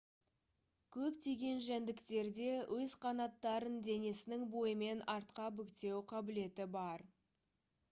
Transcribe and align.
көптеген 0.95 1.61
жәндіктерде 1.65 2.47
өз 2.79 2.95
қанаттарын 3.05 3.77
денесінің 3.89 4.49
бойымен 4.57 5.07
артқа 5.19 5.49
бүктеу 5.61 6.03
қабілеті 6.17 6.71
бар 6.81 7.09